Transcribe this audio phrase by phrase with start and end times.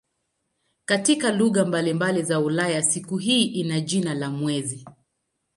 [0.85, 4.85] Katika lugha mbalimbali za Ulaya siku hii ina jina la "mwezi".